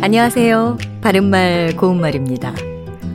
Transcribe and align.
안녕하세요. 0.00 0.78
바른말 1.00 1.76
고운말입니다. 1.76 2.54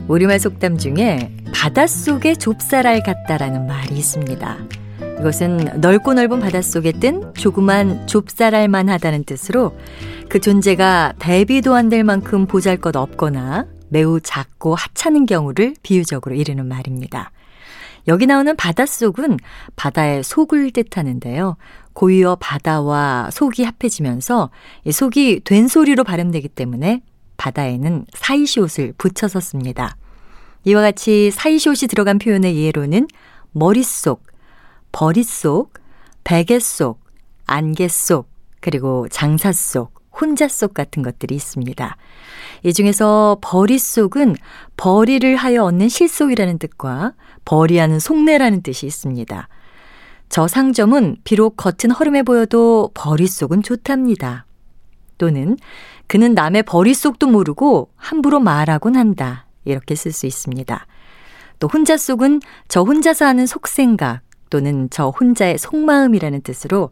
우리말 0.07 0.39
속담 0.39 0.77
중에 0.77 1.31
바닷속에 1.53 2.35
좁쌀알 2.35 3.03
같다라는 3.03 3.67
말이 3.67 3.95
있습니다. 3.95 4.57
이것은 5.19 5.79
넓고 5.79 6.13
넓은 6.13 6.39
바닷속에 6.41 6.91
뜬 6.91 7.33
조그만 7.35 8.05
좁쌀알만 8.07 8.89
하다는 8.89 9.23
뜻으로 9.23 9.77
그 10.27 10.39
존재가 10.41 11.13
대비도 11.19 11.73
안 11.73 11.89
될 11.89 12.03
만큼 12.03 12.45
보잘 12.45 12.77
것 12.77 12.95
없거나 12.95 13.65
매우 13.89 14.19
작고 14.19 14.75
하찮은 14.75 15.25
경우를 15.25 15.75
비유적으로 15.83 16.35
이르는 16.35 16.65
말입니다. 16.67 17.31
여기 18.07 18.25
나오는 18.25 18.55
바닷속은 18.55 19.39
바다의 19.75 20.23
속을 20.23 20.71
뜻하는데요. 20.71 21.57
고유어 21.93 22.37
바다와 22.39 23.29
속이 23.31 23.63
합해지면서 23.63 24.49
이 24.85 24.91
속이 24.91 25.41
된 25.43 25.67
소리로 25.67 26.03
발음되기 26.03 26.49
때문에 26.49 27.01
바다에는 27.37 28.05
사이시옷을 28.13 28.93
붙여서 28.97 29.39
씁니다. 29.39 29.95
이와 30.65 30.81
같이 30.81 31.31
사이시옷이 31.31 31.87
들어간 31.89 32.19
표현의 32.19 32.57
예로는 32.57 33.07
머릿속, 33.51 34.25
버릿속, 34.91 35.73
베갯속, 36.23 37.03
안갯속, 37.45 38.29
그리고 38.59 39.07
장사 39.09 39.51
속, 39.51 39.93
혼자 40.11 40.47
속 40.47 40.73
같은 40.73 41.03
것들이 41.03 41.35
있습니다. 41.35 41.97
이 42.63 42.73
중에서 42.73 43.37
버릿속은 43.41 44.35
벌이를 44.77 45.35
하여 45.35 45.63
얻는 45.63 45.89
실속이라는 45.89 46.59
뜻과 46.59 47.13
벌이하는 47.45 47.99
속내라는 47.99 48.63
뜻이 48.63 48.85
있습니다. 48.85 49.47
저 50.29 50.47
상점은 50.47 51.17
비록 51.23 51.57
겉은 51.57 51.91
허름해 51.91 52.23
보여도 52.23 52.89
버릿속은 52.93 53.61
좋답니다. 53.63 54.45
또는 55.17 55.57
그는 56.07 56.33
남의 56.33 56.63
버릿속도 56.63 57.27
모르고 57.27 57.89
함부로 57.95 58.39
말하곤 58.39 58.95
한다. 58.95 59.45
이렇게 59.65 59.95
쓸 59.95 60.11
수 60.11 60.25
있습니다. 60.25 60.87
또 61.59 61.67
혼자 61.67 61.97
속은 61.97 62.41
저 62.67 62.81
혼자서 62.81 63.25
하는 63.25 63.45
속생각 63.45 64.21
또는 64.49 64.89
저 64.91 65.09
혼자의 65.09 65.57
속마음이라는 65.57 66.41
뜻으로 66.41 66.91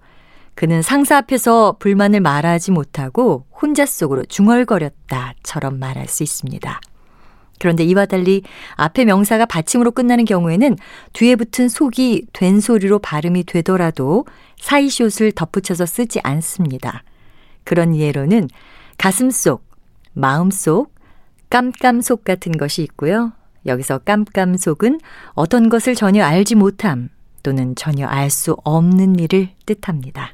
그는 0.56 0.82
상사 0.82 1.18
앞에서 1.18 1.78
불만을 1.80 2.20
말하지 2.20 2.72
못하고 2.72 3.46
혼자 3.52 3.86
속으로 3.86 4.26
중얼거렸다처럼 4.26 5.80
말할 5.80 6.08
수 6.08 6.24
있습니다. 6.24 6.82
그런데 7.60 7.84
이와 7.84 8.08
달리 8.08 8.42
앞에 8.76 9.06
명사가 9.06 9.46
받침으로 9.46 9.92
끝나는 9.92 10.26
경우에는 10.26 10.78
뒤에 11.14 11.36
붙은 11.36 11.70
속이 11.70 12.26
된 12.34 12.60
소리로 12.60 13.00
발음이 13.00 13.44
되더라도 13.44 14.26
사이시옷을 14.60 15.32
덧붙여서 15.34 15.86
쓰지 15.86 16.20
않습니다. 16.24 17.04
그런 17.64 17.96
예로는 17.96 18.50
가슴속, 18.98 19.64
마음속, 20.14 20.94
깜깜속 21.52 22.24
같은 22.24 22.52
것이 22.54 22.82
있고요. 22.84 23.34
여기서 23.68 24.00
깜깜속은 24.00 25.00
어떤 25.34 25.70
것을 25.70 25.94
전혀 25.94 26.24
알지 26.24 26.56
못함 26.56 27.10
또는 27.44 27.76
전혀 27.76 28.08
알 28.08 28.32
수 28.32 28.56
없는 28.64 29.20
일을 29.20 29.50
뜻합니다. 29.66 30.34